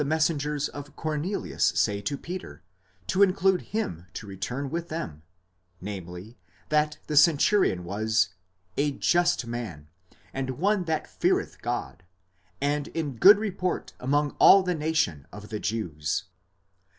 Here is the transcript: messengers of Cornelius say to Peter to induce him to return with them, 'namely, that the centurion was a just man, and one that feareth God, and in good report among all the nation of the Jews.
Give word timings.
messengers 0.03 0.67
of 0.67 0.95
Cornelius 0.95 1.65
say 1.75 2.01
to 2.01 2.17
Peter 2.17 2.63
to 3.05 3.21
induce 3.21 3.61
him 3.67 4.07
to 4.15 4.25
return 4.25 4.67
with 4.71 4.89
them, 4.89 5.21
'namely, 5.79 6.39
that 6.69 6.97
the 7.05 7.15
centurion 7.15 7.83
was 7.83 8.29
a 8.77 8.93
just 8.93 9.45
man, 9.45 9.87
and 10.33 10.57
one 10.57 10.85
that 10.85 11.05
feareth 11.07 11.61
God, 11.61 12.01
and 12.59 12.87
in 12.87 13.17
good 13.17 13.37
report 13.37 13.93
among 13.99 14.31
all 14.39 14.63
the 14.63 14.73
nation 14.73 15.27
of 15.31 15.49
the 15.49 15.59
Jews. 15.59 16.23